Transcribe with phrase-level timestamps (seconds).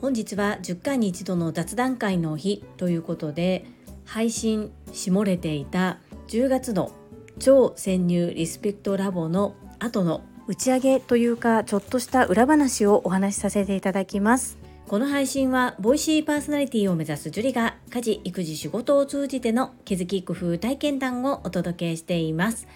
[0.00, 3.66] 本日は10回に一度の雑談会の日ということで
[4.04, 6.92] 配信しもれていた10月の
[7.38, 14.58] 超潜入リスペクトラボの後の打ち上げというかちょっとした裏話をお話しさせていただきます。
[14.88, 22.66] この配信はボイシーパーソナリティを目指すジュリが家事育児仕事を通じての気づき工夫体験談をお届けしています。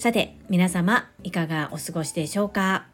[0.00, 2.86] さて皆様いかがお過ごしでしょうか？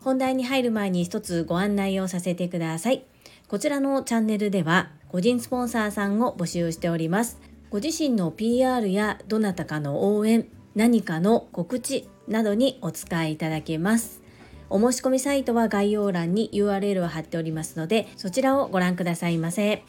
[0.00, 3.04] 本題に入る前に一つご案内をさせてください。
[3.48, 7.38] こちらのチャンネルでは個人スポンサーさんを募集しております。
[7.68, 14.22] ご自身の PR やどなたかの応援何かの告知などにお使いいただけます。
[14.70, 19.82] お申し込みサイトは概要欄に URL を貼っておりますのでそちらをご覧くださいませ。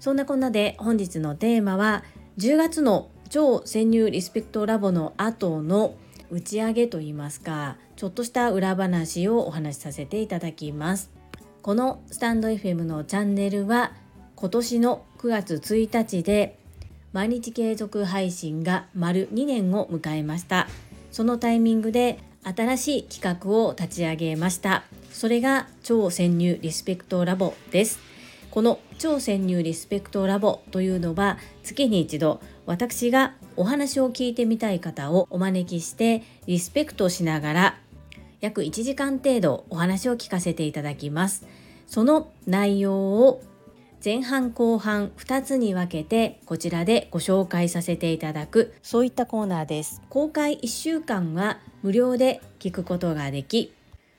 [0.00, 2.02] そんなこんなで本日のテーマは
[2.38, 5.94] 10月の超潜入リスペクトラボの後の
[6.30, 11.10] 打ち上げといいますかちょっとした裏話をお話しさせていただきます。
[11.62, 13.92] このスタンド FM のチャンネルは
[14.34, 16.58] 今年の9月1日で
[17.12, 20.66] 毎日継続配信が丸2年を迎えました。
[21.12, 24.82] そのタイミングで新しい企画を立ち上げました。
[25.12, 28.00] それが超潜入リスペクトラボです。
[28.50, 32.40] この超潜入リスペクトラボというのは月に一度
[32.70, 37.78] 私がお話を聞いてみたい方をお招きしてリスペクトしながら
[38.40, 41.48] 約1時間程度お話を聞かせていただきます。
[41.88, 43.42] その内容を
[44.04, 50.00] 前半後半2つに分けてこちらでご紹介させていただくそういったコーナーです。
[50.08, 53.72] 公開1週間は無料で聞くことができ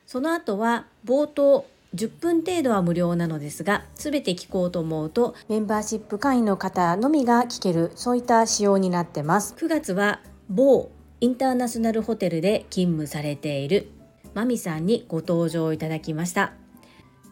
[0.05, 1.65] その後は冒頭
[1.95, 9.55] 10分程度は無料なのですが全て聞こうと思うとメンバーシップ会員の方のみが聞けるそういった仕様になってます。
[9.57, 10.89] 9月は某
[11.19, 13.89] インターナショナルホテルで勤務されている
[14.33, 16.53] マミさんにご登場いただきました。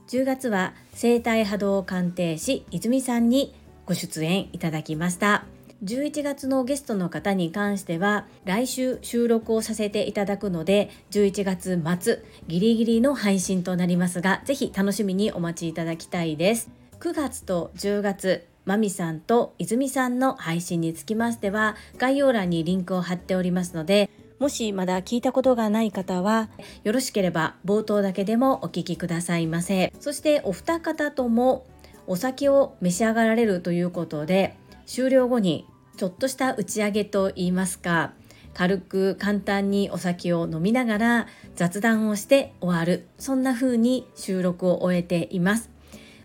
[0.10, 3.54] 10月は生体波動鑑定士泉さんに
[3.86, 5.46] ご出演いただきました
[5.84, 16.70] 11月のゲストの方に関しては来週収録をさせていただくので11月末ギリギリの配信となりますがぜひ楽しみにお待ちいただきたいです。
[17.00, 26.50] 9月と10月まみさんと泉さんの配信につきましては概要欄にリンクを貼っておりますのでもしまだ聞いたことがない方は
[26.84, 29.94] よろしければ冒頭だけでもお聞きくださいませ。
[30.02, 31.66] そしてお二方とも
[32.06, 35.68] お酒を召し上がられるということで終了後に
[36.00, 38.14] ちょっとした打ち上げといいますか
[38.54, 41.28] 軽く簡単にお酒を飲みながら
[41.58, 45.70] 雑談をして終わるそんな風に収録を終えています。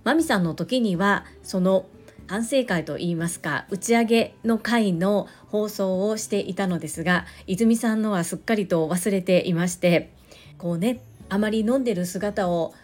[0.04, 1.86] マミさんの時にはその
[2.28, 10.12] 反省会といいますか打ち上げの回の放送をしていたのですが泉さんのはすっかりと忘れていまして
[10.56, 12.74] こうねあまり飲んでる姿を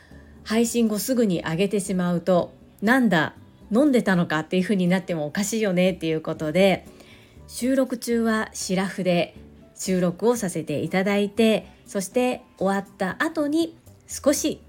[0.42, 2.52] 配信後すぐに上げてしまうと
[2.82, 3.34] なんだ
[3.72, 6.86] 飲んでたのかっていう風になってもおかしいよねっていうことで
[7.46, 9.34] 収録中はシラフで
[9.74, 13.76] 収録をさせていただいてそして終わった後に
[14.06, 14.60] 少し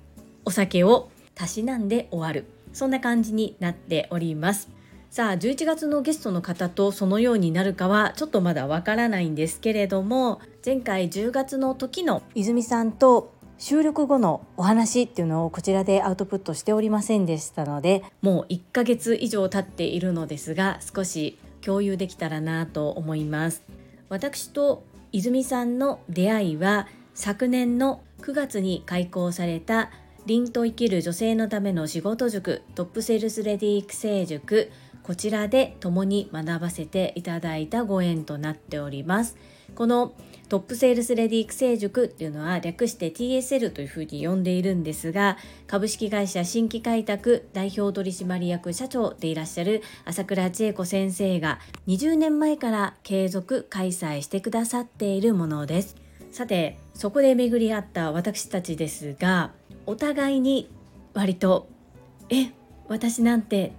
[0.46, 2.46] お酒をたしなんで終わる。
[2.74, 4.70] そんな感じになっております。
[5.10, 23.62] さあ11月のゲストの方とそのようになるかはちょっとまだわからないんですけれども前回10月の時の泉さんと収録後のお話っていうのをこちらでアウトプットしておりませんでしたのでもう1ヶ月以上経っているのですが少し共有できたらなと思います。
[24.10, 29.92] 私と泉さんの出会いは昨年の9月に開講された
[30.26, 34.72] 凛と生きる女性のための仕事塾トップセールスレディ育成塾
[35.04, 39.38] こちらで共に学ばせていただいたご縁となっております。
[39.76, 40.14] この
[40.52, 55.96] トップセールスレディ育成塾っていうのは略して TSL というふうに呼んでいるんですが株式会社新規開拓代表取締役社長でいらっしゃる朝倉千恵子先生が20年前から継続開催してくださっているものです
[56.34, 59.52] さてそこで巡り合った私たちですが
[59.86, 60.70] お互いに
[61.14, 61.70] 割と
[62.28, 62.52] 「え
[62.90, 63.72] 私なんて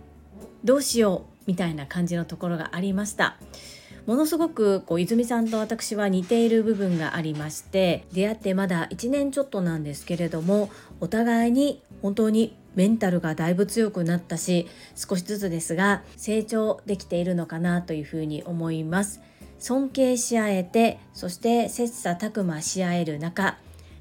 [0.64, 3.36] どうしよう」みたいな感じのところがありました。
[4.06, 10.70] ものすごくこう泉さんと私は似ている部分がありまして出会ってまだ1年ちょっとなんですけれども
[11.00, 14.66] お互いに本当にメンタルがだいぶ強くなったし
[14.96, 19.20] 少しずつですが成長できているのかなというふうに思います。
[19.62, 23.58] 尊敬し合えてそして切磋琢磨し合える中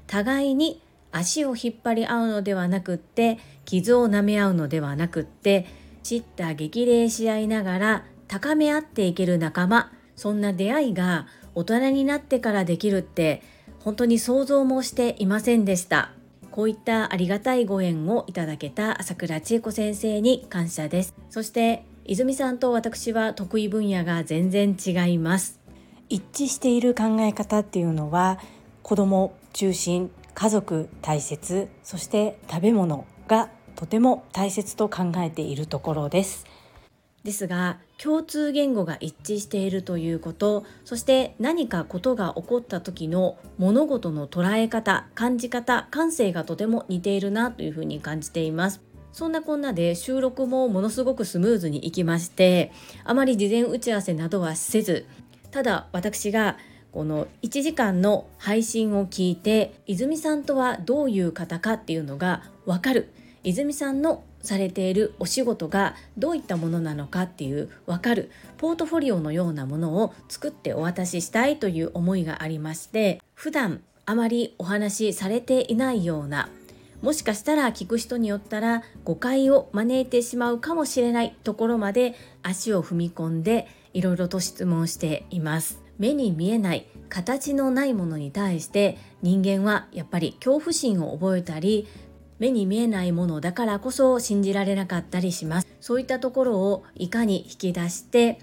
[0.08, 0.82] 互いに
[1.12, 5.66] 足を引っ張り合うのではなくって傷を舐め合うのではなくって
[6.02, 13.42] 叱咤激励し合いながら高め合っていける仲間そんな出会いが大人になってからできるって
[13.80, 16.12] 本当に想像もしていませんでした。
[16.50, 21.14] こういったありがたいご縁をいただけた朝倉千恵子先生に感謝です。
[21.28, 25.60] そして泉さんと私は得意分野が全然違います。
[26.08, 28.38] 一致している考え方っていうのは
[28.82, 36.46] 子供中心家族大切そして食べ物がとても大切と考えているところです。
[37.24, 48.80] ですが共通言語が一致しているということそして何かことが起こった時の物事の捉え方感じ方感性がとても似ているなというふうに感じています。
[49.12, 52.72] そんなこんなで収録もものすごくスムーズにいきまして
[53.04, 55.04] あまり事前打ち合わせなどはせず
[55.50, 56.56] ただ私が
[56.92, 63.12] この1時間の配信を聞いて泉さんとはどういう方かっていうのが分かる。
[63.44, 68.30] 泉さんのされているお仕事がどういったものなのかっていう分かる。
[68.58, 76.48] ポートフォリオのようなものを作ってお渡ししたいという思いがありまして普段あまりお話しされていないような
[77.02, 85.82] もしかしたら聞く人によったら誤解を招いてしまうかもしれないところまで足を踏み込んでいろいろと質問しています。
[85.98, 91.86] 目に見えない形のないものに対して人間はやっぱり恐怖心を覚えたり
[92.42, 95.68] 目に見えないものだからこそ信じられなかったりします。
[95.80, 98.40] そういったところをいかに引き出して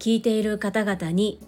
[0.00, 1.38] 聞いている方々に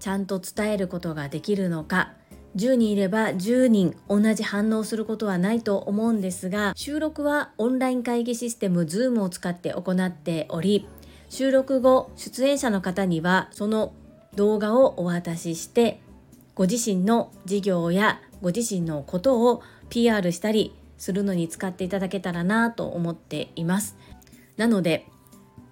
[0.00, 2.14] ちゃんと伝えることができるのか。
[2.56, 10.88] 10人いれば10人同じ反応することはないと思うんですが収録はオンライン会議システム Zoom を使って行っており
[11.28, 13.92] 収録後出演者の方にはその
[14.34, 16.00] 動画をお渡しして
[16.54, 23.96] ご自身の事業やご自身のことを PR したりするのに使っていただけたらなと思っています。
[24.56, 25.06] なので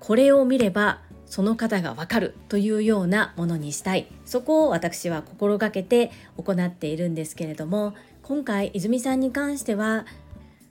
[0.01, 4.07] これを見ればその方がわかるというようなものにしたい。
[4.25, 10.07] そこを私は心がけて行っているんですけれども今回泉さんに関しては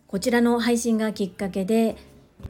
[0.07, 1.98] こちらの配信がきっかけで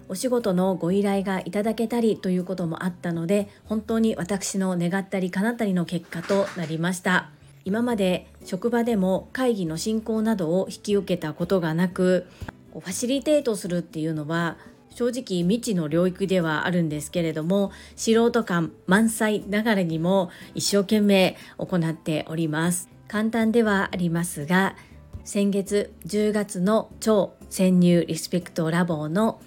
[0.08, 7.35] お仕事のご依頼がいただけたりということもあったので本当に私の願ったり叶ったりの結果となりました。
[7.66, 12.28] 今まで職場でも会議の進行などを引き受けたことがなく
[12.72, 14.58] ファシリテートするっていうのは
[14.92, 22.90] 正直未知の領域ではあるんですけれども素人感満載ながらにも一生懸命行っております。
[23.08, 24.76] 簡単ではありますが
[25.24, 29.42] 先月10月の超潜入リスペクトラボの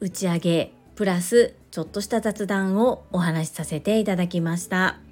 [0.00, 5.09] 打ち上げプラスちょっとした雑談をお話しさせていただきました。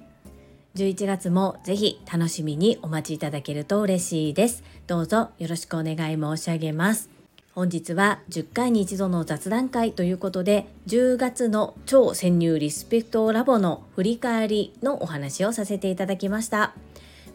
[0.75, 4.63] 11月もぜひ楽しみにお待ちいただけると嬉しいです。
[4.87, 7.09] どうぞよろしくお願い申し上げます。
[7.53, 16.73] 本日は10回に一度の雑談会ということで10月の超潜入リスペクトラボの振り返りのお話をさせていただきました。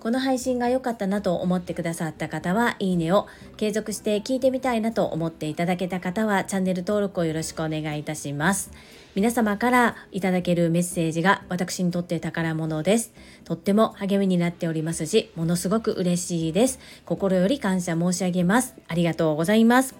[0.00, 3.26] この配信が良かったなと思ってくださった方はいいねを
[3.56, 8.70] 継続して聞いてみたいなと思っていただけた方はチャンネル登録をよろしくお願いいたします。
[9.14, 13.12] 皆様からいただけるメッセージが私にとって宝物です。
[13.44, 16.80] とっても励みになっておりますしものすごく嬉しいです。
[17.04, 18.74] 心より感謝申し上げます。
[18.88, 19.94] ありがとうございます。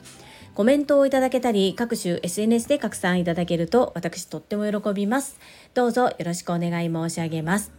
[0.57, 5.39] コメントをいただけたり各種 SNS で拡散いただけると私とっても喜びます。
[5.75, 7.71] どうぞよろしくお願い申し上げます。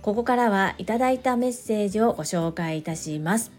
[0.00, 3.50] ここからはいただいたメッセージをご紹介いたします。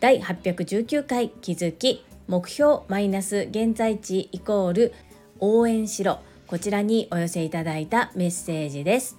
[0.00, 4.94] 第819回気づき目標マイナス現在地イコール
[5.42, 6.20] 応援しろ。
[6.46, 9.18] こちらにお寄せいただいたメッセージです。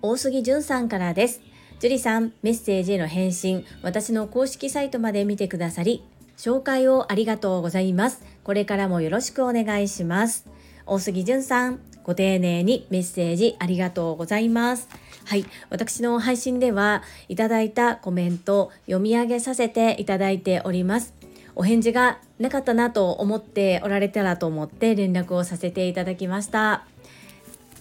[0.00, 1.42] 大杉淳さんからです。
[1.78, 3.64] 樹里さんメッセージへの返信。
[3.82, 6.04] 私の公式サイトまで見てくださり
[6.38, 8.24] 紹介をありがとうございます。
[8.44, 10.46] これからもよろしくお願いします。
[10.86, 14.88] 大杉淳さんご丁寧にメッセージありがとうございます。
[15.26, 21.21] はい、私の配信ではいただいたコメント読み上げさせていただいております。
[21.54, 26.86] お返事がなかったなと思っておられたらと思って連絡をさせていただきました。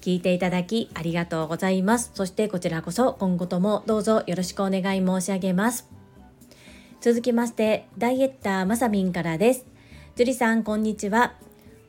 [0.01, 2.11] 聞いていただきありがとうございます。
[2.13, 5.87] そしてこちらこそ今後ともどうぞよろしくお願い申し上げます。
[7.01, 9.65] 続きまして、ダイエッターまさみんからです。
[10.15, 11.33] 樹里さん、こんにちは。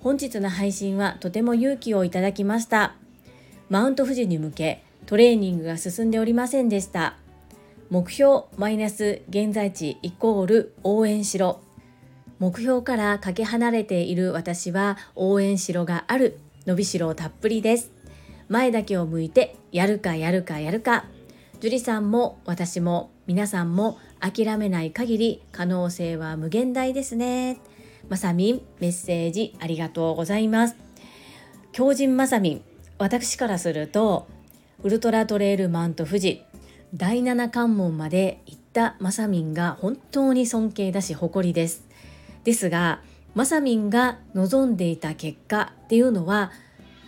[0.01, 2.95] 本日の配信はとても勇気をいただきました。
[3.69, 7.17] マウント富士に向け、トレーニングが進んでおりませんでした。
[7.91, 11.61] 目標マイナス現在地イコール応援しろ。
[12.43, 17.93] 目標からかけ離れている私は応援しろがある伸びしろたっぷりです。
[18.49, 21.05] 前だけを向いてやるかやるかやるか。
[21.61, 27.59] 樹里さんも私も皆さんも諦めない限り可能性は無限大ですね。
[28.09, 30.75] まさみんメッセージありがとうございます。
[31.71, 32.63] 強靭まさみん
[32.99, 34.27] 私からすると
[34.83, 36.43] ウルトラトレイルマウント富士
[36.93, 41.92] 第7関門まで行ったまさみんが本当に尊敬だし誇りです
[42.45, 43.01] ですが
[43.35, 46.53] まさみんが望んでいた結果っていうのは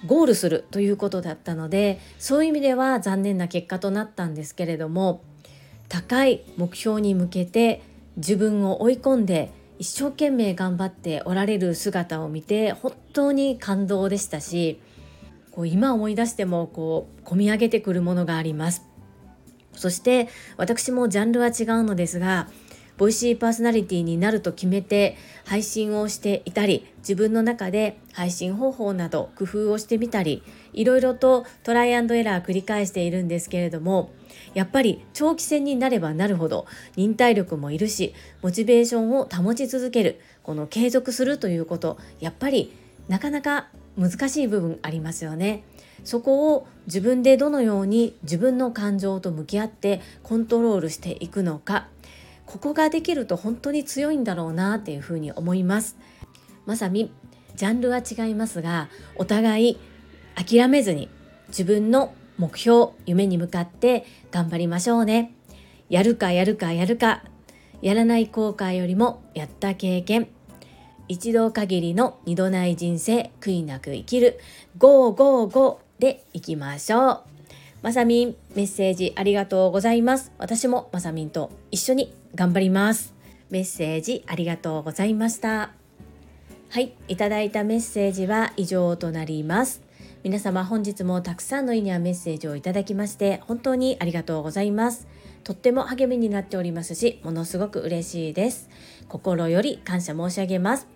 [0.06, 5.22] ゴールするということだったのでそういう意味では残念な結果となったんですけれども
[5.88, 7.82] 高い目標に向けて
[8.16, 14.80] 自分を追い込んで一生懸命頑張っておられる姿を見て本当に感動でしたし
[15.50, 18.82] こう今思い出してもこう込み上げてくるものがあります。
[19.72, 22.48] そして私もジャンルは違うのですが
[22.96, 34.10] ボイシーパーソナリティになると決めて配信をしていたり自分の中で配信方法など工夫をしてみたりいろいろとトライアンドエラー繰り返しているんですけれども
[34.54, 42.72] やっぱり長期戦になればなるほど忍耐力もいるしモチベーションを保ち続けるこの継続するということやっぱり
[43.08, 45.62] なかなか難しい部分ありますよね。
[46.02, 51.88] そこを自分でどのように自分の感情と向き合ってコントロールしていくのか
[52.46, 55.96] ここができると本当に強いんだろうなっていうふうに思います。
[56.66, 57.12] まさに
[57.56, 59.78] ジャンルは違いますがお互い
[60.34, 61.08] 諦めずに
[61.48, 65.34] 自分の目標夢に向かって頑張りましょうね。
[65.88, 67.22] やるかやるかやるか。
[67.82, 70.28] やらない後悔よりもやった経験。
[71.06, 74.40] 一度限りの二度ない人生悔いなく生きる。
[74.78, 77.33] ゴーゴーゴーでいきましょう。
[77.84, 80.32] まさみんメッセージありがとうございます。
[80.38, 83.12] 私もまさみんと一緒に頑張ります。
[83.50, 85.70] メッセージありがとうございました。
[86.70, 89.82] はいいただいたメッセージは以上となります。
[90.22, 95.06] 皆様本日もたくさんのいいねやメッセージをいただきまして本当にありがとうございます。
[95.42, 98.70] とっても励みになっておりますしものすごく嬉しいです。
[99.08, 100.86] 心より感謝申し上げます。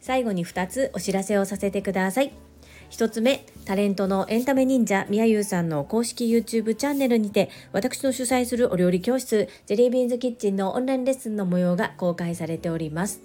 [0.00, 2.49] 最後に2つお知らせをさせてください。
[2.90, 13.22] 1つ目、タレントのエンタメ忍者みやゆうさんの公式 YouTube チャンネルにて、私の主催するお料理教室、ジェリービーンズキッチンのオンラインレッスンの模様が公開されております。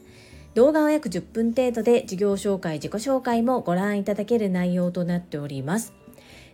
[0.53, 5.93] 動画は約10分程度で授業紹介、自己紹介もご覧いただける内容となっております。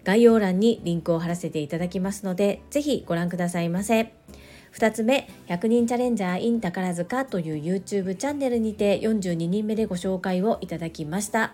[0.04, 4.14] 概要欄にリンクを貼らせていただきますので、ぜひご覧くださいませ。
[4.74, 11.54] 2つ目、100人チャレンジャー in 宝塚という YouTube チャンネルにて42人目でご紹介をいただきました。